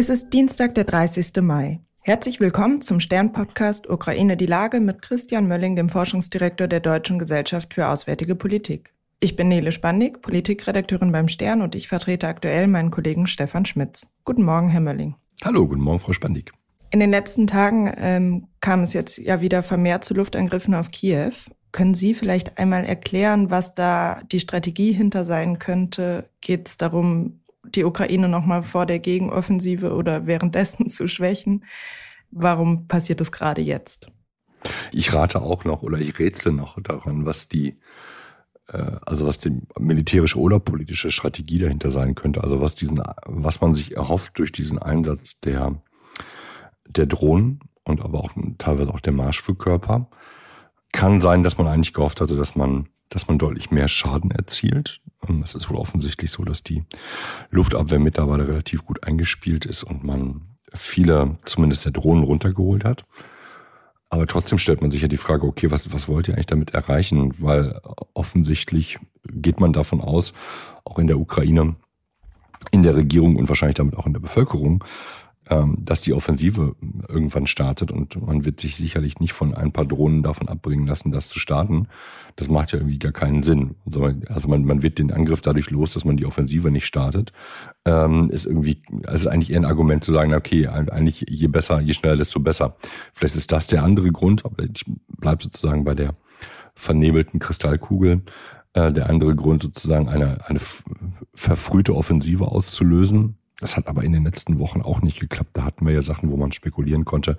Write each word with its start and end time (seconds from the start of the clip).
Es 0.00 0.08
ist 0.08 0.32
Dienstag, 0.32 0.76
der 0.76 0.84
30. 0.84 1.42
Mai. 1.42 1.80
Herzlich 2.04 2.38
willkommen 2.38 2.82
zum 2.82 3.00
Stern-Podcast 3.00 3.90
Ukraine 3.90 4.36
die 4.36 4.46
Lage 4.46 4.78
mit 4.78 5.02
Christian 5.02 5.48
Mölling, 5.48 5.74
dem 5.74 5.88
Forschungsdirektor 5.88 6.68
der 6.68 6.78
Deutschen 6.78 7.18
Gesellschaft 7.18 7.74
für 7.74 7.88
Auswärtige 7.88 8.36
Politik. 8.36 8.94
Ich 9.18 9.34
bin 9.34 9.48
Nele 9.48 9.72
Spandig, 9.72 10.22
Politikredakteurin 10.22 11.10
beim 11.10 11.26
Stern 11.26 11.62
und 11.62 11.74
ich 11.74 11.88
vertrete 11.88 12.28
aktuell 12.28 12.68
meinen 12.68 12.92
Kollegen 12.92 13.26
Stefan 13.26 13.64
Schmitz. 13.64 14.06
Guten 14.22 14.44
Morgen, 14.44 14.68
Herr 14.68 14.82
Mölling. 14.82 15.16
Hallo, 15.42 15.66
guten 15.66 15.82
Morgen, 15.82 15.98
Frau 15.98 16.12
Spandig. 16.12 16.52
In 16.92 17.00
den 17.00 17.10
letzten 17.10 17.48
Tagen 17.48 17.92
ähm, 17.96 18.46
kam 18.60 18.82
es 18.82 18.92
jetzt 18.92 19.18
ja 19.18 19.40
wieder 19.40 19.64
vermehrt 19.64 20.04
zu 20.04 20.14
Luftangriffen 20.14 20.76
auf 20.76 20.92
Kiew. 20.92 21.32
Können 21.72 21.94
Sie 21.94 22.14
vielleicht 22.14 22.56
einmal 22.56 22.84
erklären, 22.84 23.50
was 23.50 23.74
da 23.74 24.22
die 24.30 24.38
Strategie 24.38 24.92
hinter 24.92 25.24
sein 25.24 25.58
könnte? 25.58 26.30
Geht 26.40 26.68
es 26.68 26.76
darum, 26.76 27.40
die 27.74 27.84
Ukraine 27.84 28.28
nochmal 28.28 28.62
vor 28.62 28.86
der 28.86 28.98
Gegenoffensive 28.98 29.92
oder 29.92 30.26
währenddessen 30.26 30.88
zu 30.90 31.08
schwächen. 31.08 31.64
Warum 32.30 32.86
passiert 32.88 33.20
das 33.20 33.32
gerade 33.32 33.62
jetzt? 33.62 34.10
Ich 34.92 35.12
rate 35.12 35.40
auch 35.40 35.64
noch 35.64 35.82
oder 35.82 35.98
ich 35.98 36.18
rätsel 36.18 36.52
noch 36.52 36.80
daran, 36.82 37.24
was 37.26 37.48
die, 37.48 37.78
äh, 38.68 38.96
also 39.06 39.26
was 39.26 39.38
die 39.38 39.60
militärische 39.78 40.38
oder 40.38 40.60
politische 40.60 41.10
Strategie 41.10 41.58
dahinter 41.58 41.90
sein 41.90 42.14
könnte. 42.14 42.42
Also 42.42 42.60
was 42.60 42.74
diesen, 42.74 43.02
was 43.24 43.60
man 43.60 43.74
sich 43.74 43.96
erhofft 43.96 44.38
durch 44.38 44.52
diesen 44.52 44.78
Einsatz 44.78 45.40
der, 45.40 45.80
der 46.86 47.06
Drohnen 47.06 47.60
und 47.84 48.02
aber 48.02 48.18
auch 48.20 48.32
teilweise 48.58 48.92
auch 48.92 49.00
der 49.00 49.12
Marschflugkörper. 49.12 50.10
Kann 50.92 51.20
sein, 51.20 51.42
dass 51.42 51.58
man 51.58 51.66
eigentlich 51.66 51.92
gehofft 51.92 52.20
hatte, 52.20 52.36
dass 52.36 52.56
man 52.56 52.88
dass 53.08 53.28
man 53.28 53.38
deutlich 53.38 53.70
mehr 53.70 53.88
Schaden 53.88 54.30
erzielt. 54.30 55.00
Es 55.42 55.54
ist 55.54 55.70
wohl 55.70 55.76
offensichtlich 55.76 56.30
so, 56.30 56.44
dass 56.44 56.62
die 56.62 56.84
Luftabwehr 57.50 57.98
mittlerweile 57.98 58.46
relativ 58.46 58.84
gut 58.84 59.02
eingespielt 59.04 59.64
ist 59.64 59.82
und 59.82 60.04
man 60.04 60.42
viele, 60.74 61.38
zumindest 61.44 61.84
der 61.84 61.92
Drohnen, 61.92 62.22
runtergeholt 62.22 62.84
hat. 62.84 63.04
Aber 64.10 64.26
trotzdem 64.26 64.58
stellt 64.58 64.80
man 64.80 64.90
sich 64.90 65.02
ja 65.02 65.08
die 65.08 65.18
Frage, 65.18 65.46
okay, 65.46 65.70
was, 65.70 65.92
was 65.92 66.08
wollt 66.08 66.28
ihr 66.28 66.34
eigentlich 66.34 66.46
damit 66.46 66.72
erreichen? 66.72 67.34
Weil 67.38 67.80
offensichtlich 68.14 68.98
geht 69.24 69.60
man 69.60 69.72
davon 69.72 70.00
aus, 70.00 70.32
auch 70.84 70.98
in 70.98 71.06
der 71.06 71.18
Ukraine, 71.18 71.76
in 72.70 72.82
der 72.82 72.96
Regierung 72.96 73.36
und 73.36 73.48
wahrscheinlich 73.48 73.76
damit 73.76 73.96
auch 73.96 74.06
in 74.06 74.14
der 74.14 74.20
Bevölkerung, 74.20 74.82
ähm, 74.82 74.84
dass 75.78 76.02
die 76.02 76.12
Offensive 76.12 76.76
irgendwann 77.08 77.46
startet 77.46 77.90
und 77.90 78.20
man 78.20 78.44
wird 78.44 78.60
sich 78.60 78.76
sicherlich 78.76 79.18
nicht 79.18 79.32
von 79.32 79.54
ein 79.54 79.72
paar 79.72 79.86
Drohnen 79.86 80.22
davon 80.22 80.48
abbringen 80.48 80.86
lassen, 80.86 81.10
das 81.10 81.28
zu 81.28 81.38
starten. 81.38 81.88
Das 82.36 82.48
macht 82.48 82.72
ja 82.72 82.78
irgendwie 82.78 82.98
gar 82.98 83.12
keinen 83.12 83.42
Sinn. 83.42 83.76
Also 84.28 84.48
man, 84.48 84.64
man 84.64 84.82
wird 84.82 84.98
den 84.98 85.10
Angriff 85.10 85.40
dadurch 85.40 85.70
los, 85.70 85.92
dass 85.92 86.04
man 86.04 86.18
die 86.18 86.26
Offensive 86.26 86.70
nicht 86.70 86.86
startet. 86.86 87.32
Ähm, 87.86 88.28
ist 88.30 88.44
irgendwie, 88.44 88.82
also 89.06 89.26
ist 89.26 89.26
eigentlich 89.26 89.50
eher 89.50 89.60
ein 89.60 89.64
Argument 89.64 90.04
zu 90.04 90.12
sagen, 90.12 90.34
okay, 90.34 90.66
eigentlich 90.66 91.24
je 91.28 91.48
besser, 91.48 91.80
je 91.80 91.94
schneller, 91.94 92.16
desto 92.16 92.40
besser. 92.40 92.76
Vielleicht 93.14 93.36
ist 93.36 93.50
das 93.50 93.66
der 93.66 93.84
andere 93.84 94.12
Grund, 94.12 94.44
aber 94.44 94.64
ich 94.64 94.84
bleib 95.18 95.42
sozusagen 95.42 95.84
bei 95.84 95.94
der 95.94 96.14
vernebelten 96.74 97.40
Kristallkugel. 97.40 98.22
Äh, 98.74 98.92
der 98.92 99.08
andere 99.08 99.34
Grund 99.34 99.62
sozusagen 99.62 100.08
eine, 100.10 100.46
eine 100.46 100.60
verfrühte 101.34 101.94
Offensive 101.94 102.46
auszulösen 102.46 103.37
das 103.60 103.76
hat 103.76 103.88
aber 103.88 104.04
in 104.04 104.12
den 104.12 104.24
letzten 104.24 104.58
Wochen 104.58 104.82
auch 104.82 105.02
nicht 105.02 105.18
geklappt. 105.18 105.50
Da 105.54 105.64
hatten 105.64 105.86
wir 105.86 105.92
ja 105.92 106.02
Sachen, 106.02 106.30
wo 106.30 106.36
man 106.36 106.52
spekulieren 106.52 107.04
konnte, 107.04 107.38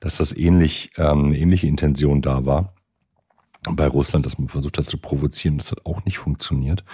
dass 0.00 0.16
das 0.16 0.34
ähnlich, 0.34 0.92
ähm, 0.96 1.26
eine 1.26 1.38
ähnliche 1.38 1.66
Intention 1.66 2.22
da 2.22 2.46
war 2.46 2.74
bei 3.68 3.86
Russland, 3.86 4.24
dass 4.24 4.38
man 4.38 4.48
versucht 4.48 4.78
hat 4.78 4.88
zu 4.88 4.98
provozieren. 4.98 5.58
Das 5.58 5.70
hat 5.70 5.84
auch 5.84 6.04
nicht 6.04 6.18
funktioniert. 6.18 6.84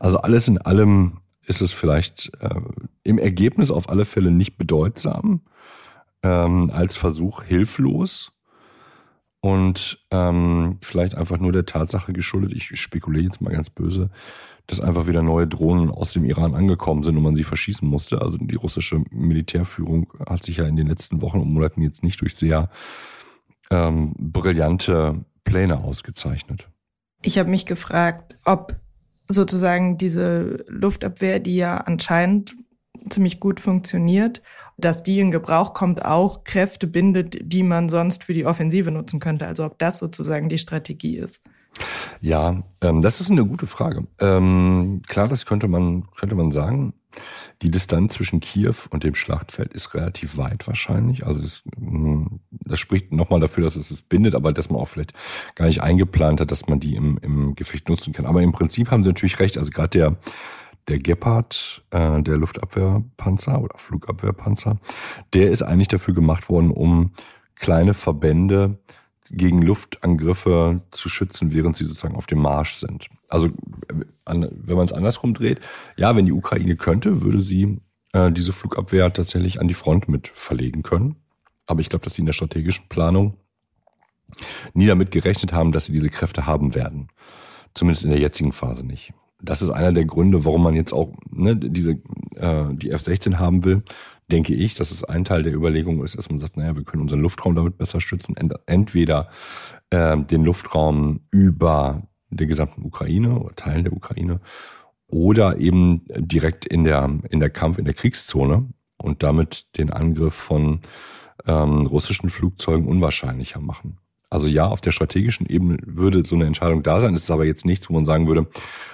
Also 0.00 0.18
alles 0.18 0.48
in 0.48 0.58
allem 0.58 1.18
ist 1.44 1.60
es 1.60 1.72
vielleicht 1.72 2.32
äh, 2.40 2.60
im 3.02 3.18
Ergebnis 3.18 3.70
auf 3.70 3.88
alle 3.88 4.04
Fälle 4.04 4.30
nicht 4.30 4.56
bedeutsam, 4.56 5.42
ähm, 6.22 6.70
als 6.72 6.96
Versuch 6.96 7.42
hilflos 7.42 8.32
und 9.44 9.98
ähm, 10.12 10.78
vielleicht 10.82 11.16
einfach 11.16 11.38
nur 11.38 11.50
der 11.50 11.66
Tatsache 11.66 12.12
geschuldet, 12.12 12.52
ich 12.52 12.80
spekuliere 12.80 13.24
jetzt 13.24 13.40
mal 13.40 13.52
ganz 13.52 13.70
böse, 13.70 14.08
dass 14.68 14.80
einfach 14.80 15.08
wieder 15.08 15.20
neue 15.20 15.48
Drohnen 15.48 15.90
aus 15.90 16.12
dem 16.12 16.24
Iran 16.24 16.54
angekommen 16.54 17.02
sind 17.02 17.16
und 17.16 17.24
man 17.24 17.34
sie 17.34 17.42
verschießen 17.42 17.86
musste. 17.86 18.22
Also 18.22 18.38
die 18.38 18.54
russische 18.54 19.02
Militärführung 19.10 20.12
hat 20.28 20.44
sich 20.44 20.58
ja 20.58 20.66
in 20.66 20.76
den 20.76 20.86
letzten 20.86 21.20
Wochen 21.22 21.40
und 21.40 21.52
Monaten 21.52 21.82
jetzt 21.82 22.04
nicht 22.04 22.20
durch 22.20 22.36
sehr 22.36 22.70
ähm, 23.72 24.14
brillante 24.16 25.24
Pläne 25.42 25.78
ausgezeichnet. 25.78 26.68
Ich 27.22 27.36
habe 27.36 27.50
mich 27.50 27.66
gefragt, 27.66 28.38
ob 28.44 28.76
sozusagen 29.26 29.98
diese 29.98 30.64
Luftabwehr, 30.68 31.40
die 31.40 31.56
ja 31.56 31.78
anscheinend 31.78 32.54
ziemlich 33.10 33.40
gut 33.40 33.60
funktioniert, 33.60 34.42
dass 34.76 35.02
die 35.02 35.20
in 35.20 35.30
Gebrauch 35.30 35.74
kommt, 35.74 36.04
auch 36.04 36.44
Kräfte 36.44 36.86
bindet, 36.86 37.38
die 37.42 37.62
man 37.62 37.88
sonst 37.88 38.24
für 38.24 38.34
die 38.34 38.46
Offensive 38.46 38.90
nutzen 38.90 39.20
könnte. 39.20 39.46
Also 39.46 39.64
ob 39.64 39.78
das 39.78 39.98
sozusagen 39.98 40.48
die 40.48 40.58
Strategie 40.58 41.16
ist. 41.16 41.42
Ja, 42.20 42.62
ähm, 42.80 43.02
das 43.02 43.20
ist 43.20 43.30
eine 43.30 43.46
gute 43.46 43.66
Frage. 43.66 44.06
Ähm, 44.20 45.02
klar, 45.06 45.28
das 45.28 45.46
könnte 45.46 45.68
man, 45.68 46.06
könnte 46.16 46.34
man 46.34 46.52
sagen. 46.52 46.94
Die 47.60 47.70
Distanz 47.70 48.14
zwischen 48.14 48.40
Kiew 48.40 48.74
und 48.90 49.04
dem 49.04 49.14
Schlachtfeld 49.14 49.72
ist 49.72 49.94
relativ 49.94 50.36
weit 50.36 50.66
wahrscheinlich. 50.66 51.26
Also 51.26 51.40
das, 51.40 51.62
hm, 51.76 52.40
das 52.50 52.80
spricht 52.80 53.12
nochmal 53.12 53.40
dafür, 53.40 53.64
dass 53.64 53.76
es 53.76 53.90
es 53.90 54.02
bindet, 54.02 54.34
aber 54.34 54.52
dass 54.52 54.70
man 54.70 54.80
auch 54.80 54.88
vielleicht 54.88 55.12
gar 55.54 55.66
nicht 55.66 55.82
eingeplant 55.82 56.40
hat, 56.40 56.50
dass 56.50 56.68
man 56.68 56.80
die 56.80 56.96
im, 56.96 57.18
im 57.18 57.54
Gefecht 57.54 57.88
nutzen 57.88 58.12
kann. 58.12 58.26
Aber 58.26 58.42
im 58.42 58.52
Prinzip 58.52 58.90
haben 58.90 59.02
sie 59.02 59.10
natürlich 59.10 59.40
recht. 59.40 59.58
Also 59.58 59.70
gerade 59.70 59.90
der, 59.90 60.16
der 60.88 60.98
Gepard, 60.98 61.84
äh, 61.90 62.22
der 62.22 62.36
Luftabwehrpanzer 62.36 63.60
oder 63.60 63.78
Flugabwehrpanzer, 63.78 64.78
der 65.32 65.50
ist 65.50 65.62
eigentlich 65.62 65.88
dafür 65.88 66.14
gemacht 66.14 66.48
worden, 66.48 66.70
um 66.70 67.12
kleine 67.56 67.94
Verbände 67.94 68.78
gegen 69.30 69.62
Luftangriffe 69.62 70.82
zu 70.90 71.08
schützen, 71.08 71.52
während 71.52 71.76
sie 71.76 71.84
sozusagen 71.84 72.16
auf 72.16 72.26
dem 72.26 72.40
Marsch 72.40 72.76
sind. 72.76 73.08
Also 73.28 73.48
wenn 74.26 74.76
man 74.76 74.86
es 74.86 74.92
andersrum 74.92 75.32
dreht, 75.32 75.60
ja, 75.96 76.14
wenn 76.14 76.26
die 76.26 76.32
Ukraine 76.32 76.76
könnte, 76.76 77.22
würde 77.22 77.42
sie 77.42 77.80
äh, 78.12 78.30
diese 78.30 78.52
Flugabwehr 78.52 79.12
tatsächlich 79.12 79.60
an 79.60 79.68
die 79.68 79.74
Front 79.74 80.08
mit 80.08 80.28
verlegen 80.28 80.82
können. 80.82 81.16
Aber 81.66 81.80
ich 81.80 81.88
glaube, 81.88 82.04
dass 82.04 82.14
sie 82.14 82.22
in 82.22 82.26
der 82.26 82.34
strategischen 82.34 82.88
Planung 82.88 83.38
nie 84.74 84.86
damit 84.86 85.10
gerechnet 85.10 85.52
haben, 85.52 85.72
dass 85.72 85.86
sie 85.86 85.92
diese 85.92 86.10
Kräfte 86.10 86.46
haben 86.46 86.74
werden. 86.74 87.08
Zumindest 87.74 88.04
in 88.04 88.10
der 88.10 88.20
jetzigen 88.20 88.52
Phase 88.52 88.84
nicht. 88.84 89.14
Das 89.42 89.60
ist 89.60 89.70
einer 89.70 89.92
der 89.92 90.04
Gründe, 90.04 90.44
warum 90.44 90.62
man 90.62 90.74
jetzt 90.74 90.92
auch 90.92 91.12
ne, 91.30 91.56
diese 91.56 91.98
äh, 92.36 92.64
die 92.72 92.90
F-16 92.90 93.38
haben 93.38 93.64
will, 93.64 93.82
denke 94.30 94.54
ich, 94.54 94.74
dass 94.74 94.90
es 94.90 95.04
ein 95.04 95.24
Teil 95.24 95.42
der 95.42 95.54
Überlegung 95.54 96.02
ist, 96.02 96.16
dass 96.16 96.30
man 96.30 96.38
sagt, 96.38 96.56
naja, 96.56 96.74
wir 96.76 96.84
können 96.84 97.02
unseren 97.02 97.20
Luftraum 97.20 97.54
damit 97.54 97.76
besser 97.76 98.00
schützen. 98.00 98.34
Entweder 98.66 99.28
äh, 99.90 100.16
den 100.16 100.44
Luftraum 100.44 101.20
über 101.30 102.02
der 102.30 102.46
gesamten 102.46 102.84
Ukraine 102.84 103.38
oder 103.38 103.54
Teilen 103.54 103.84
der 103.84 103.92
Ukraine 103.92 104.40
oder 105.06 105.58
eben 105.58 106.02
direkt 106.16 106.64
in 106.64 106.84
der, 106.84 107.10
in 107.28 107.40
der 107.40 107.50
Kampf, 107.50 107.78
in 107.78 107.84
der 107.84 107.94
Kriegszone 107.94 108.68
und 108.96 109.22
damit 109.22 109.76
den 109.76 109.90
Angriff 109.90 110.34
von 110.34 110.80
ähm, 111.46 111.86
russischen 111.86 112.30
Flugzeugen 112.30 112.86
unwahrscheinlicher 112.86 113.60
machen. 113.60 113.98
Also 114.32 114.46
ja, 114.46 114.66
auf 114.66 114.80
der 114.80 114.92
strategischen 114.92 115.46
Ebene 115.46 115.76
würde 115.84 116.24
so 116.24 116.34
eine 116.34 116.46
Entscheidung 116.46 116.82
da 116.82 117.00
sein. 117.00 117.12
Es 117.12 117.24
ist 117.24 117.30
aber 117.30 117.44
jetzt 117.44 117.66
nichts, 117.66 117.90
wo 117.90 117.94
man 117.94 118.06
sagen 118.06 118.26
würde, 118.26 118.46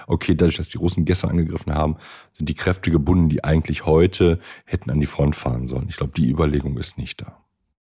okay, 0.05 0.35
dadurch, 0.35 0.57
dass 0.57 0.67
die 0.67 0.77
Russen 0.77 1.05
gestern 1.05 1.29
angegriffen 1.29 1.73
haben, 1.73 1.95
sind 2.33 2.49
die 2.49 2.55
Kräfte 2.55 2.91
gebunden, 2.91 3.29
die 3.29 3.45
eigentlich 3.45 3.85
heute 3.85 4.39
hätten 4.65 4.89
an 4.89 4.99
die 4.99 5.05
Front 5.05 5.37
fahren 5.37 5.69
sollen. 5.69 5.85
Ich 5.87 5.95
glaube, 5.95 6.11
die 6.13 6.29
Überlegung 6.29 6.77
ist 6.77 6.97
nicht 6.97 7.21
da. 7.21 7.37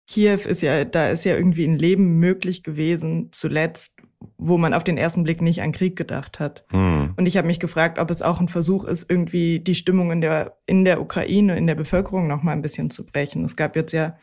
Kiew 0.07 0.39
ist 0.47 0.63
ja, 0.63 0.85
da 0.85 1.11
ist 1.11 1.25
ja 1.25 1.35
irgendwie 1.35 1.65
ein 1.65 1.77
Leben 1.77 2.21
möglich 2.21 2.63
gewesen, 2.63 3.31
zuletzt, 3.33 3.97
wo 4.37 4.57
man 4.57 4.73
auf 4.73 4.85
den 4.85 4.97
ersten 4.97 5.25
Blick 5.25 5.43
nicht 5.43 5.61
an 5.61 5.73
Krieg 5.73 5.97
gedacht 5.97 6.39
hat. 6.39 6.65
Hm. 6.71 7.15
Und 7.16 7.27
ich 7.27 7.37
habe 7.37 7.49
mich 7.49 7.59
gefragt, 7.59 7.99
ob 7.99 8.13
es 8.13 8.22
auch 8.22 8.41
ein 8.41 8.47
Versuch 8.47 8.84
ist, 8.84 9.11
irgendwie 9.11 9.59
die 9.59 9.75
Stimmung 9.75 10.13
in 10.13 10.21
der, 10.21 10.59
in 10.66 10.84
der 10.84 11.01
Ukraine, 11.01 11.59
in 11.59 11.66
der 11.66 11.75
Bevölkerung 11.75 12.28
noch 12.28 12.45
mal 12.45 12.53
ein 12.53 12.63
bisschen 12.63 12.89
zu 12.89 13.04
brechen. 13.04 13.45
Es 13.45 13.57
gab 13.57 13.75
jetzt 13.75 13.93
ja 13.93 14.16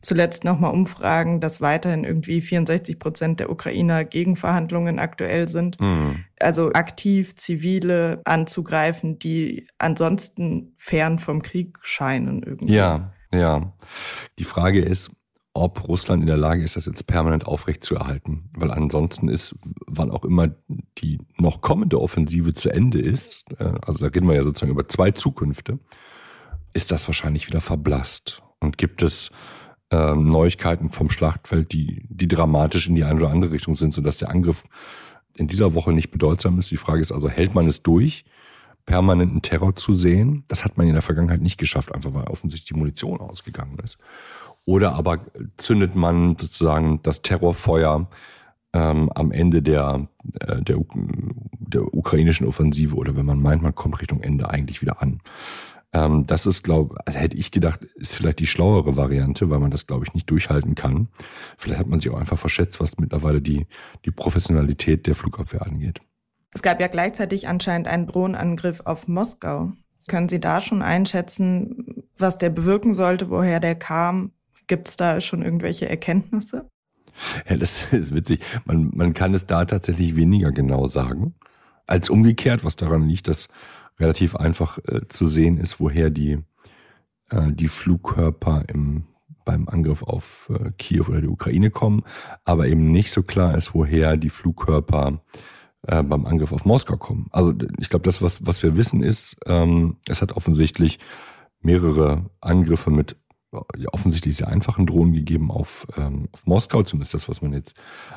zuletzt 0.00 0.44
nochmal 0.44 0.72
Umfragen, 0.72 1.40
dass 1.40 1.60
weiterhin 1.60 2.04
irgendwie 2.04 2.40
64 2.40 2.98
Prozent 2.98 3.40
der 3.40 3.50
Ukrainer 3.50 4.04
gegen 4.04 4.36
Verhandlungen 4.36 4.98
aktuell 4.98 5.48
sind. 5.48 5.80
Mhm. 5.80 6.24
Also 6.38 6.72
aktiv 6.72 7.36
Zivile 7.36 8.22
anzugreifen, 8.24 9.18
die 9.18 9.66
ansonsten 9.78 10.72
fern 10.76 11.18
vom 11.18 11.42
Krieg 11.42 11.78
scheinen 11.82 12.42
irgendwie. 12.42 12.74
Ja, 12.74 13.12
ja. 13.34 13.72
Die 14.38 14.44
Frage 14.44 14.80
ist, 14.80 15.10
ob 15.52 15.88
Russland 15.88 16.22
in 16.22 16.28
der 16.28 16.36
Lage 16.36 16.62
ist, 16.62 16.76
das 16.76 16.86
jetzt 16.86 17.06
permanent 17.06 17.46
aufrechtzuerhalten. 17.46 18.50
Weil 18.54 18.70
ansonsten 18.70 19.28
ist, 19.28 19.56
wann 19.86 20.10
auch 20.10 20.24
immer 20.24 20.48
die 20.98 21.18
noch 21.38 21.60
kommende 21.60 22.00
Offensive 22.00 22.52
zu 22.52 22.70
Ende 22.70 23.00
ist, 23.00 23.44
äh, 23.58 23.72
also 23.86 24.06
da 24.06 24.12
reden 24.12 24.28
wir 24.28 24.36
ja 24.36 24.44
sozusagen 24.44 24.72
über 24.72 24.88
zwei 24.88 25.10
Zukünfte, 25.10 25.78
ist 26.72 26.92
das 26.92 27.06
wahrscheinlich 27.08 27.48
wieder 27.48 27.60
verblasst. 27.60 28.42
Und 28.60 28.78
gibt 28.78 29.02
es 29.02 29.32
ähm, 29.90 30.30
Neuigkeiten 30.30 30.90
vom 30.90 31.10
Schlachtfeld, 31.10 31.72
die, 31.72 32.04
die 32.08 32.28
dramatisch 32.28 32.88
in 32.88 32.94
die 32.94 33.04
eine 33.04 33.20
oder 33.20 33.30
andere 33.30 33.52
Richtung 33.52 33.74
sind, 33.74 33.94
sodass 33.94 34.18
der 34.18 34.30
Angriff 34.30 34.64
in 35.36 35.48
dieser 35.48 35.74
Woche 35.74 35.92
nicht 35.92 36.10
bedeutsam 36.10 36.58
ist. 36.58 36.70
Die 36.70 36.76
Frage 36.76 37.00
ist 37.00 37.12
also, 37.12 37.28
hält 37.28 37.54
man 37.54 37.66
es 37.66 37.82
durch? 37.82 38.24
permanenten 38.86 39.42
Terror 39.42 39.76
zu 39.76 39.92
sehen. 39.94 40.42
Das 40.48 40.64
hat 40.64 40.76
man 40.76 40.88
in 40.88 40.94
der 40.94 41.02
Vergangenheit 41.02 41.40
nicht 41.40 41.58
geschafft, 41.58 41.94
einfach 41.94 42.12
weil 42.12 42.24
offensichtlich 42.24 42.68
die 42.68 42.78
Munition 42.78 43.20
ausgegangen 43.20 43.78
ist. 43.84 43.98
Oder 44.64 44.94
aber 44.94 45.20
zündet 45.56 45.94
man 45.94 46.36
sozusagen 46.36 47.00
das 47.02 47.22
Terrorfeuer 47.22 48.08
ähm, 48.72 49.10
am 49.14 49.32
Ende 49.32 49.62
der, 49.62 50.08
äh, 50.40 50.60
der, 50.62 50.78
der 51.58 51.94
ukrainischen 51.94 52.46
Offensive 52.46 52.96
oder 52.96 53.16
wenn 53.16 53.26
man 53.26 53.40
meint, 53.40 53.62
man 53.62 53.74
kommt 53.74 54.00
Richtung 54.00 54.22
Ende 54.22 54.50
eigentlich 54.50 54.82
wieder 54.82 55.00
an. 55.00 55.20
Ähm, 55.92 56.26
das 56.26 56.46
ist, 56.46 56.62
glaube 56.62 56.96
also 57.04 57.18
hätte 57.18 57.36
ich 57.36 57.50
gedacht, 57.50 57.82
ist 57.96 58.14
vielleicht 58.14 58.38
die 58.38 58.46
schlauere 58.46 58.96
Variante, 58.96 59.50
weil 59.50 59.58
man 59.58 59.70
das, 59.70 59.86
glaube 59.86 60.04
ich, 60.04 60.14
nicht 60.14 60.30
durchhalten 60.30 60.74
kann. 60.74 61.08
Vielleicht 61.58 61.80
hat 61.80 61.88
man 61.88 62.00
sich 62.00 62.10
auch 62.10 62.18
einfach 62.18 62.38
verschätzt, 62.38 62.80
was 62.80 62.98
mittlerweile 62.98 63.40
die, 63.40 63.66
die 64.04 64.10
Professionalität 64.10 65.06
der 65.06 65.14
Flugabwehr 65.14 65.62
angeht. 65.62 66.00
Es 66.52 66.62
gab 66.62 66.80
ja 66.80 66.88
gleichzeitig 66.88 67.48
anscheinend 67.48 67.88
einen 67.88 68.06
Drohnenangriff 68.06 68.80
auf 68.84 69.08
Moskau. 69.08 69.72
Können 70.08 70.28
Sie 70.28 70.40
da 70.40 70.60
schon 70.60 70.82
einschätzen, 70.82 72.04
was 72.16 72.38
der 72.38 72.50
bewirken 72.50 72.94
sollte, 72.94 73.30
woher 73.30 73.60
der 73.60 73.74
kam? 73.74 74.32
Gibt 74.66 74.88
es 74.88 74.96
da 74.96 75.20
schon 75.20 75.42
irgendwelche 75.42 75.88
Erkenntnisse? 75.88 76.68
Ja, 77.48 77.56
das 77.56 77.92
ist 77.92 78.14
witzig. 78.14 78.44
Man, 78.64 78.90
man 78.94 79.12
kann 79.12 79.34
es 79.34 79.46
da 79.46 79.64
tatsächlich 79.64 80.16
weniger 80.16 80.52
genau 80.52 80.86
sagen, 80.86 81.34
als 81.86 82.10
umgekehrt, 82.10 82.64
was 82.64 82.76
daran 82.76 83.08
liegt, 83.08 83.28
dass 83.28 83.48
relativ 84.00 84.36
einfach 84.36 84.78
äh, 84.86 85.06
zu 85.08 85.26
sehen 85.28 85.58
ist, 85.58 85.80
woher 85.80 86.10
die, 86.10 86.38
äh, 87.30 87.52
die 87.52 87.68
Flugkörper 87.68 88.64
im, 88.68 89.04
beim 89.44 89.68
Angriff 89.68 90.02
auf 90.02 90.50
äh, 90.54 90.70
Kiew 90.78 91.04
oder 91.08 91.20
die 91.20 91.28
Ukraine 91.28 91.70
kommen, 91.70 92.02
aber 92.44 92.68
eben 92.68 92.90
nicht 92.92 93.12
so 93.12 93.22
klar 93.22 93.54
ist, 93.56 93.74
woher 93.74 94.16
die 94.16 94.30
Flugkörper 94.30 95.22
äh, 95.86 96.02
beim 96.02 96.26
Angriff 96.26 96.52
auf 96.52 96.64
Moskau 96.64 96.96
kommen. 96.96 97.28
Also 97.30 97.54
ich 97.78 97.88
glaube, 97.88 98.04
das, 98.04 98.22
was, 98.22 98.46
was 98.46 98.62
wir 98.62 98.76
wissen, 98.76 99.02
ist, 99.02 99.36
ähm, 99.46 99.96
es 100.08 100.22
hat 100.22 100.32
offensichtlich 100.32 100.98
mehrere 101.62 102.30
Angriffe 102.40 102.90
mit 102.90 103.16
ja, 103.52 103.88
offensichtlich 103.92 104.36
sehr 104.36 104.48
einfachen 104.48 104.86
Drohnen 104.86 105.12
gegeben 105.12 105.50
auf, 105.50 105.86
ähm, 105.96 106.28
auf 106.32 106.46
Moskau, 106.46 106.82
zumindest 106.82 107.14
das, 107.14 107.28
was 107.28 107.42
man 107.42 107.52
jetzt 107.52 107.74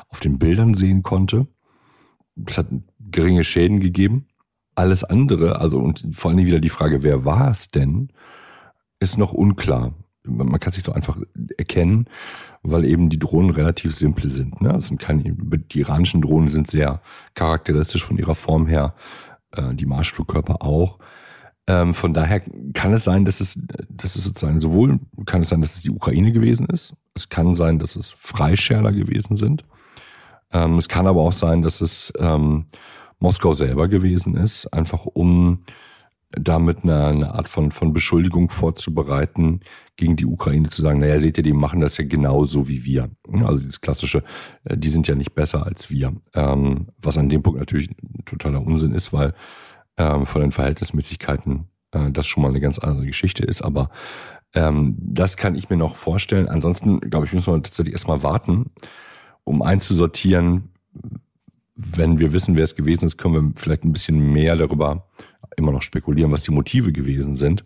auf 0.08 0.20
den 0.20 0.38
Bildern 0.38 0.74
sehen 0.74 1.02
konnte. 1.02 1.46
Es 2.46 2.58
hat 2.58 2.68
geringe 3.00 3.44
Schäden 3.44 3.80
gegeben. 3.80 4.28
Alles 4.74 5.04
andere, 5.04 5.60
also 5.60 5.78
und 5.78 6.04
vor 6.12 6.30
allem 6.30 6.44
wieder 6.44 6.60
die 6.60 6.68
Frage, 6.68 7.02
wer 7.02 7.24
war 7.24 7.50
es 7.50 7.68
denn, 7.68 8.08
ist 8.98 9.18
noch 9.18 9.32
unklar. 9.32 9.92
Man 10.26 10.58
kann 10.58 10.72
sich 10.72 10.84
so 10.84 10.92
einfach 10.92 11.18
erkennen, 11.58 12.06
weil 12.62 12.86
eben 12.86 13.10
die 13.10 13.18
Drohnen 13.18 13.50
relativ 13.50 13.94
simpel 13.94 14.30
sind. 14.30 14.60
Ne? 14.62 14.74
Es 14.74 14.88
sind 14.88 14.98
keine, 14.98 15.22
die 15.22 15.80
iranischen 15.80 16.22
Drohnen 16.22 16.48
sind 16.48 16.70
sehr 16.70 17.02
charakteristisch 17.34 18.04
von 18.04 18.16
ihrer 18.16 18.34
Form 18.34 18.66
her, 18.66 18.94
äh, 19.52 19.74
die 19.74 19.86
Marschflugkörper 19.86 20.62
auch. 20.62 20.98
Ähm, 21.66 21.94
von 21.94 22.12
daher 22.12 22.42
kann 22.72 22.92
es 22.92 23.04
sein, 23.04 23.24
dass 23.24 23.40
es, 23.40 23.58
dass 23.88 24.16
es 24.16 24.24
sozusagen 24.24 24.60
sowohl 24.60 24.98
kann 25.24 25.42
es 25.42 25.48
sein, 25.48 25.60
dass 25.60 25.76
es 25.76 25.82
die 25.82 25.90
Ukraine 25.90 26.32
gewesen 26.32 26.66
ist. 26.66 26.94
Es 27.14 27.28
kann 27.28 27.54
sein, 27.54 27.78
dass 27.78 27.96
es 27.96 28.14
Freischärler 28.16 28.92
gewesen 28.92 29.36
sind. 29.36 29.64
Ähm, 30.52 30.78
es 30.78 30.88
kann 30.88 31.06
aber 31.06 31.22
auch 31.22 31.32
sein, 31.32 31.62
dass 31.62 31.80
es 31.80 32.12
ähm, 32.18 32.66
Moskau 33.24 33.54
selber 33.54 33.88
gewesen 33.88 34.36
ist, 34.36 34.66
einfach 34.66 35.06
um 35.06 35.64
damit 36.30 36.82
eine, 36.82 37.06
eine 37.06 37.34
Art 37.34 37.48
von, 37.48 37.70
von 37.70 37.94
Beschuldigung 37.94 38.50
vorzubereiten, 38.50 39.60
gegen 39.96 40.16
die 40.16 40.26
Ukraine 40.26 40.68
zu 40.68 40.82
sagen, 40.82 41.00
naja, 41.00 41.18
seht 41.18 41.38
ihr, 41.38 41.42
die 41.42 41.54
machen 41.54 41.80
das 41.80 41.96
ja 41.96 42.04
genauso 42.04 42.68
wie 42.68 42.84
wir. 42.84 43.10
Also 43.32 43.58
dieses 43.58 43.80
klassische, 43.80 44.22
äh, 44.64 44.76
die 44.76 44.90
sind 44.90 45.08
ja 45.08 45.14
nicht 45.14 45.34
besser 45.34 45.64
als 45.64 45.90
wir. 45.90 46.12
Ähm, 46.34 46.88
was 46.98 47.16
an 47.16 47.30
dem 47.30 47.42
Punkt 47.42 47.60
natürlich 47.60 47.88
totaler 48.26 48.60
Unsinn 48.60 48.92
ist, 48.92 49.12
weil 49.12 49.32
ähm, 49.96 50.26
von 50.26 50.42
den 50.42 50.52
Verhältnismäßigkeiten 50.52 51.68
äh, 51.92 52.10
das 52.10 52.26
schon 52.26 52.42
mal 52.42 52.50
eine 52.50 52.60
ganz 52.60 52.78
andere 52.78 53.06
Geschichte 53.06 53.44
ist. 53.44 53.62
Aber 53.62 53.88
ähm, 54.54 54.96
das 54.98 55.38
kann 55.38 55.54
ich 55.54 55.70
mir 55.70 55.78
noch 55.78 55.96
vorstellen. 55.96 56.48
Ansonsten, 56.48 57.00
glaube 57.00 57.24
ich, 57.24 57.32
müssen 57.32 57.54
wir 57.54 57.62
tatsächlich 57.62 57.94
erstmal 57.94 58.22
warten, 58.22 58.70
um 59.44 59.62
einzusortieren. 59.62 60.74
Wenn 61.74 62.18
wir 62.18 62.32
wissen, 62.32 62.56
wer 62.56 62.64
es 62.64 62.76
gewesen 62.76 63.06
ist, 63.06 63.18
können 63.18 63.34
wir 63.34 63.52
vielleicht 63.56 63.84
ein 63.84 63.92
bisschen 63.92 64.32
mehr 64.32 64.56
darüber 64.56 65.08
immer 65.56 65.72
noch 65.72 65.82
spekulieren, 65.82 66.32
was 66.32 66.42
die 66.42 66.52
Motive 66.52 66.92
gewesen 66.92 67.36
sind. 67.36 67.64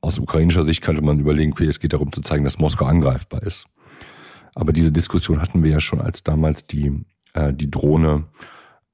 Aus 0.00 0.18
ukrainischer 0.18 0.64
Sicht 0.64 0.82
könnte 0.82 1.02
man 1.02 1.18
überlegen, 1.18 1.52
okay, 1.52 1.66
es 1.66 1.80
geht 1.80 1.92
darum 1.92 2.12
zu 2.12 2.20
zeigen, 2.20 2.44
dass 2.44 2.58
Moskau 2.58 2.84
angreifbar 2.84 3.42
ist. 3.42 3.66
Aber 4.54 4.72
diese 4.72 4.92
Diskussion 4.92 5.40
hatten 5.40 5.62
wir 5.62 5.70
ja 5.70 5.80
schon, 5.80 6.00
als 6.00 6.22
damals 6.22 6.66
die, 6.66 7.04
äh, 7.34 7.52
die 7.52 7.70
Drohne 7.70 8.26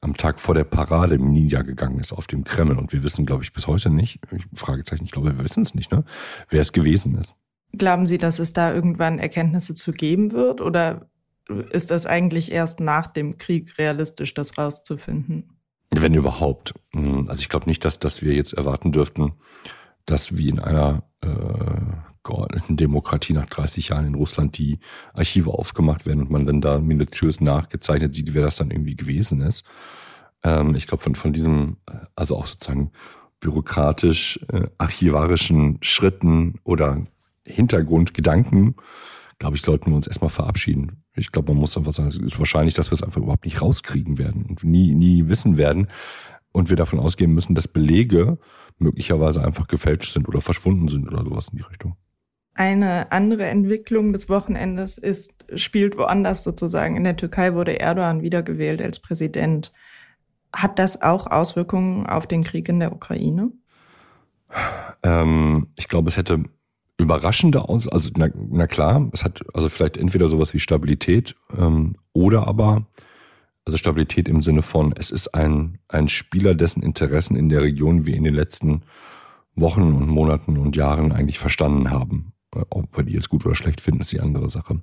am 0.01 0.17
Tag 0.17 0.41
vor 0.41 0.55
der 0.55 0.65
Parade 0.65 1.19
niedergegangen 1.19 1.99
ist 1.99 2.13
auf 2.13 2.27
dem 2.27 2.45
Kreml. 2.45 2.79
Und 2.79 2.93
wir 2.93 3.03
wissen, 3.03 3.25
glaube 3.25 3.43
ich, 3.43 3.53
bis 3.53 3.67
heute 3.67 3.91
nicht, 3.91 4.21
Fragezeichen, 4.55 5.05
ich 5.05 5.11
glaube, 5.11 5.37
wir 5.37 5.45
wissen 5.45 5.63
es 5.63 5.75
nicht, 5.75 5.91
ne? 5.91 6.05
wer 6.51 6.61
es 6.61 6.73
gewesen 6.73 7.17
ist. 7.17 7.35
Glauben 7.73 8.07
Sie, 8.07 8.19
dass 8.19 8.39
es 8.39 8.53
da 8.53 8.73
irgendwann 8.73 9.19
Erkenntnisse 9.19 9.75
zu 9.75 9.93
geben 9.93 10.33
wird? 10.33 10.61
Oder 10.61 11.09
ist 11.49 11.91
das 11.91 12.07
eigentlich 12.07 12.53
erst 12.53 12.81
nach 12.81 13.07
dem 13.07 13.39
Krieg 13.39 13.79
realistisch, 13.79 14.35
das 14.35 14.57
rauszufinden? 14.57 15.51
Wenn 15.91 16.15
überhaupt. 16.15 16.75
Hm, 16.95 17.29
also 17.29 17.41
ich 17.41 17.49
glaube 17.49 17.67
nicht, 17.67 17.85
dass, 17.85 17.99
dass 17.99 18.23
wir 18.23 18.35
jetzt 18.35 18.55
erwarten 18.55 18.93
dürften, 18.93 19.35
dass 20.07 20.37
wie 20.37 20.49
in 20.49 20.59
einer 20.59 21.05
äh, 21.21 21.29
geordneten 22.25 22.77
Demokratie 22.77 23.35
nach 23.35 23.47
30 23.47 23.91
Jahren 23.91 24.07
in 24.07 24.15
Russland 24.15 24.59
die 24.59 24.81
Archive 25.13 25.51
aufgemacht 25.51 26.07
werden 26.07 26.21
und 26.21 26.31
man 26.31 26.47
dann 26.47 26.61
da 26.61 26.79
minutiös 26.79 27.41
nachgezeichnet 27.41 28.15
sieht, 28.15 28.35
wer 28.35 28.43
das 28.43 28.57
dann 28.57 28.71
irgendwie 28.71 28.97
gewesen 28.97 29.43
ist. 29.43 29.65
Ähm, 30.43 30.75
ich 30.75 30.87
glaube, 30.87 31.03
von, 31.03 31.15
von 31.15 31.33
diesem, 31.33 31.77
also 32.17 32.37
auch 32.37 32.47
sozusagen 32.47 32.93
bürokratisch 33.41 34.41
äh, 34.51 34.69
archivarischen 34.79 35.79
Schritten 35.83 36.61
oder 36.65 37.05
Hintergrundgedanken, 37.47 38.77
glaube 39.39 39.57
ich, 39.57 39.63
sollten 39.63 39.91
wir 39.91 39.97
uns 39.97 40.07
erstmal 40.07 40.31
verabschieden. 40.31 41.05
Ich 41.15 41.33
glaube, 41.33 41.53
man 41.53 41.61
muss 41.61 41.77
einfach 41.77 41.93
sagen, 41.93 42.09
es 42.09 42.17
ist 42.17 42.39
wahrscheinlich, 42.39 42.75
dass 42.75 42.91
wir 42.91 42.97
es 42.97 43.03
einfach 43.03 43.21
überhaupt 43.21 43.45
nicht 43.45 43.61
rauskriegen 43.61 44.19
werden 44.19 44.47
und 44.47 44.65
nie, 44.65 44.95
nie 44.95 45.29
wissen 45.29 45.57
werden. 45.57 45.89
Und 46.53 46.71
wir 46.71 46.77
davon 46.77 47.01
ausgehen 47.01 47.35
müssen, 47.35 47.57
dass 47.57 47.67
Belege 47.67 48.39
möglicherweise 48.79 49.45
einfach 49.45 49.67
gefälscht 49.67 50.13
sind 50.13 50.29
oder 50.29 50.41
verschwunden 50.41 50.89
sind 50.89 51.09
oder 51.09 51.25
sowas 51.25 51.49
in 51.49 51.59
die 51.59 51.65
Richtung. 51.65 51.97
Eine 52.55 53.11
andere 53.11 53.47
Entwicklung 53.47 54.13
des 54.13 54.29
Wochenendes 54.29 54.97
ist, 54.97 55.45
spielt 55.57 55.97
woanders 55.99 56.45
sozusagen. 56.45 56.97
In 56.97 57.03
der 57.03 57.17
Türkei 57.17 57.55
wurde 57.55 57.81
Erdogan 57.81 58.23
wiedergewählt 58.23 58.81
als 58.81 59.01
Präsident. 59.01 59.73
Hat 60.53 60.79
das 60.79 61.03
auch 61.03 61.27
Auswirkungen 61.27 62.07
auf 62.07 62.29
den 62.29 62.45
Krieg 62.45 62.69
in 62.69 62.79
der 62.79 62.93
Ukraine? 62.93 63.51
Ähm, 65.03 65.69
ich 65.75 65.89
glaube, 65.89 66.09
es 66.09 66.17
hätte 66.17 66.45
überraschende 66.99 67.69
aus, 67.69 67.89
also 67.89 68.11
na, 68.17 68.29
na, 68.35 68.67
klar, 68.67 69.09
es 69.13 69.25
hat 69.25 69.45
also 69.53 69.69
vielleicht 69.69 69.97
entweder 69.97 70.29
sowas 70.29 70.55
wie 70.55 70.61
Stabilität 70.61 71.35
ähm, 71.57 71.97
oder 72.13 72.47
aber 72.47 72.87
also 73.65 73.77
Stabilität 73.79 74.29
im 74.29 74.43
Sinne 74.43 74.63
von, 74.63 74.93
es 74.97 75.11
ist 75.11 75.35
ein, 75.35 75.79
ein 75.89 76.09
Spieler, 76.09 76.55
dessen 76.55 76.83
Interessen 76.83 77.35
in 77.35 77.49
der 77.49 77.63
Region 77.63 78.05
wir 78.05 78.15
in 78.15 78.25
den 78.25 78.35
letzten 78.35 78.83
Wochen 79.55 79.95
und 79.95 80.09
Monaten 80.09 80.59
und 80.59 80.77
Jahren 80.77 81.13
eigentlich 81.13 81.39
verstanden 81.39 81.91
haben. 81.91 82.33
Ob 82.51 82.97
wir 82.97 83.05
die 83.05 83.15
jetzt 83.15 83.31
gut 83.31 83.47
oder 83.47 83.55
schlecht 83.55 83.81
finden, 83.81 84.01
ist 84.01 84.13
die 84.13 84.21
andere 84.21 84.51
Sache. 84.51 84.81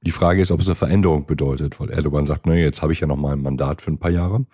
Die 0.00 0.10
Frage 0.10 0.40
ist, 0.40 0.50
ob 0.50 0.60
es 0.60 0.66
eine 0.66 0.74
Veränderung 0.74 1.26
bedeutet, 1.26 1.78
weil 1.78 1.90
Erdogan 1.90 2.26
sagt, 2.26 2.46
naja, 2.46 2.64
jetzt 2.64 2.82
habe 2.82 2.92
ich 2.92 3.00
ja 3.00 3.06
noch 3.06 3.16
mal 3.16 3.32
ein 3.32 3.42
Mandat 3.42 3.82
für 3.82 3.90
ein 3.90 3.98
paar 3.98 4.10
Jahre. 4.10 4.46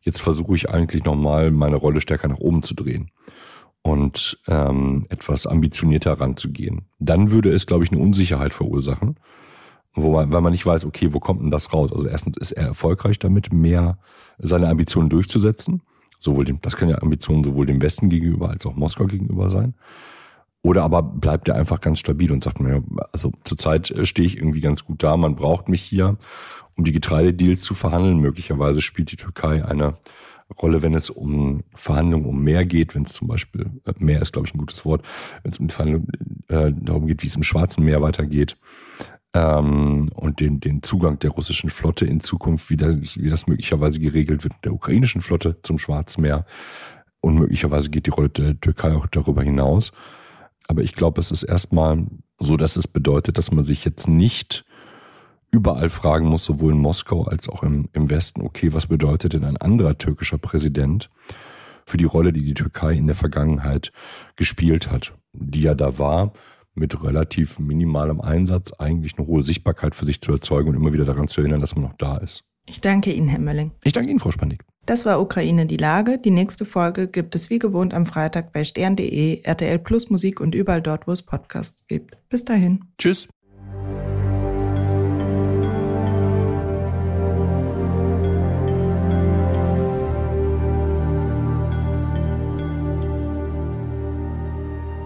Jetzt 0.00 0.20
versuche 0.20 0.56
ich 0.56 0.70
eigentlich 0.70 1.04
noch 1.04 1.16
mal 1.16 1.50
meine 1.50 1.76
Rolle 1.76 2.00
stärker 2.00 2.28
nach 2.28 2.38
oben 2.38 2.62
zu 2.62 2.74
drehen 2.74 3.10
und 3.82 4.38
ähm, 4.48 5.06
etwas 5.08 5.46
ambitionierter 5.46 6.20
ranzugehen. 6.20 6.82
Dann 6.98 7.30
würde 7.30 7.50
es, 7.50 7.66
glaube 7.66 7.84
ich, 7.84 7.92
eine 7.92 8.00
Unsicherheit 8.00 8.54
verursachen, 8.54 9.16
wo 9.94 10.12
man, 10.12 10.30
weil 10.30 10.40
man 10.40 10.52
nicht 10.52 10.66
weiß, 10.66 10.84
okay, 10.84 11.12
wo 11.12 11.20
kommt 11.20 11.42
denn 11.42 11.50
das 11.50 11.72
raus? 11.72 11.92
Also 11.92 12.06
erstens 12.06 12.36
ist 12.36 12.52
er 12.52 12.68
erfolgreich 12.68 13.18
damit, 13.18 13.52
mehr 13.52 13.98
seine 14.38 14.68
Ambitionen 14.68 15.08
durchzusetzen. 15.08 15.82
Sowohl 16.18 16.44
dem, 16.44 16.60
das 16.60 16.76
können 16.76 16.90
ja 16.90 17.00
Ambitionen 17.00 17.44
sowohl 17.44 17.66
dem 17.66 17.80
Westen 17.80 18.08
gegenüber 18.08 18.50
als 18.50 18.66
auch 18.66 18.74
Moskau 18.74 19.06
gegenüber 19.06 19.50
sein. 19.50 19.74
Oder 20.62 20.82
aber 20.82 21.02
bleibt 21.02 21.48
er 21.48 21.54
einfach 21.54 21.80
ganz 21.80 22.00
stabil 22.00 22.32
und 22.32 22.42
sagt 22.42 22.60
mir, 22.60 22.82
also 23.12 23.32
zurzeit 23.44 23.90
äh, 23.92 24.04
stehe 24.04 24.26
ich 24.26 24.36
irgendwie 24.36 24.60
ganz 24.60 24.84
gut 24.84 25.02
da, 25.02 25.16
man 25.16 25.36
braucht 25.36 25.68
mich 25.68 25.82
hier, 25.82 26.18
um 26.76 26.84
die 26.84 26.92
Getreidedeals 26.92 27.62
zu 27.62 27.74
verhandeln. 27.74 28.18
Möglicherweise 28.18 28.82
spielt 28.82 29.12
die 29.12 29.16
Türkei 29.16 29.64
eine 29.64 29.96
Rolle, 30.56 30.82
wenn 30.82 30.94
es 30.94 31.10
um 31.10 31.62
Verhandlungen 31.74 32.26
um 32.26 32.42
mehr 32.42 32.64
geht, 32.64 32.94
wenn 32.94 33.02
es 33.02 33.12
zum 33.12 33.28
Beispiel, 33.28 33.70
äh, 33.84 33.92
mehr 33.98 34.22
ist, 34.22 34.32
glaube 34.32 34.48
ich, 34.48 34.54
ein 34.54 34.58
gutes 34.58 34.84
Wort, 34.84 35.06
wenn 35.42 35.52
es 35.52 35.58
um 35.58 35.68
die 35.68 35.74
Verhandlungen 35.74 36.08
äh, 36.48 36.72
darum 36.72 37.06
geht, 37.06 37.22
wie 37.22 37.26
es 37.26 37.36
im 37.36 37.42
Schwarzen 37.42 37.84
Meer 37.84 38.02
weitergeht 38.02 38.56
ähm, 39.34 40.10
und 40.14 40.40
den, 40.40 40.60
den 40.60 40.82
Zugang 40.82 41.18
der 41.18 41.30
russischen 41.30 41.70
Flotte 41.70 42.04
in 42.04 42.20
Zukunft, 42.20 42.70
wie 42.70 42.76
das, 42.76 43.16
wie 43.16 43.28
das 43.28 43.46
möglicherweise 43.46 44.00
geregelt 44.00 44.44
wird, 44.44 44.54
der 44.64 44.72
ukrainischen 44.72 45.20
Flotte 45.20 45.56
zum 45.62 45.78
Schwarzen 45.78 46.22
Meer. 46.22 46.46
Und 47.20 47.34
möglicherweise 47.34 47.90
geht 47.90 48.06
die 48.06 48.10
Rolle 48.10 48.30
der 48.30 48.60
Türkei 48.60 48.94
auch 48.94 49.06
darüber 49.06 49.42
hinaus. 49.42 49.92
Aber 50.68 50.82
ich 50.82 50.94
glaube, 50.94 51.20
es 51.20 51.30
ist 51.30 51.42
erstmal 51.42 52.06
so, 52.38 52.56
dass 52.56 52.76
es 52.76 52.86
bedeutet, 52.86 53.38
dass 53.38 53.50
man 53.50 53.64
sich 53.64 53.84
jetzt 53.84 54.08
nicht 54.08 54.64
überall 55.50 55.88
fragen 55.88 56.26
muss, 56.26 56.44
sowohl 56.44 56.72
in 56.72 56.78
Moskau 56.78 57.24
als 57.24 57.48
auch 57.48 57.62
im, 57.62 57.88
im 57.92 58.10
Westen, 58.10 58.42
okay, 58.42 58.72
was 58.74 58.86
bedeutet 58.86 59.32
denn 59.32 59.44
ein 59.44 59.56
anderer 59.56 59.96
türkischer 59.96 60.38
Präsident 60.38 61.10
für 61.86 61.96
die 61.96 62.04
Rolle, 62.04 62.32
die 62.32 62.42
die 62.42 62.54
Türkei 62.54 62.92
in 62.92 63.06
der 63.06 63.16
Vergangenheit 63.16 63.92
gespielt 64.36 64.90
hat, 64.90 65.14
die 65.32 65.62
ja 65.62 65.74
da 65.74 65.98
war, 65.98 66.32
mit 66.74 67.02
relativ 67.02 67.58
minimalem 67.58 68.20
Einsatz 68.20 68.72
eigentlich 68.72 69.18
eine 69.18 69.26
hohe 69.26 69.42
Sichtbarkeit 69.42 69.94
für 69.94 70.04
sich 70.04 70.20
zu 70.20 70.32
erzeugen 70.32 70.68
und 70.68 70.76
immer 70.76 70.92
wieder 70.92 71.04
daran 71.04 71.28
zu 71.28 71.40
erinnern, 71.40 71.60
dass 71.60 71.74
man 71.74 71.84
noch 71.84 71.94
da 71.94 72.18
ist. 72.18 72.44
Ich 72.66 72.80
danke 72.80 73.12
Ihnen, 73.12 73.28
Herr 73.28 73.40
Mölling. 73.40 73.72
Ich 73.82 73.94
danke 73.94 74.10
Ihnen, 74.10 74.18
Frau 74.18 74.30
Spandig. 74.30 74.64
Das 74.84 75.04
war 75.04 75.20
Ukraine 75.20 75.66
die 75.66 75.76
Lage. 75.76 76.18
Die 76.18 76.30
nächste 76.30 76.64
Folge 76.64 77.08
gibt 77.08 77.34
es 77.34 77.50
wie 77.50 77.58
gewohnt 77.58 77.92
am 77.94 78.06
Freitag 78.06 78.52
bei 78.52 78.64
stern.de, 78.64 79.42
RTL 79.42 79.78
Plus 79.78 80.10
Musik 80.10 80.40
und 80.40 80.54
überall 80.54 80.82
dort, 80.82 81.06
wo 81.06 81.12
es 81.12 81.22
Podcasts 81.22 81.86
gibt. 81.88 82.16
Bis 82.28 82.44
dahin. 82.44 82.84
Tschüss. 82.98 83.28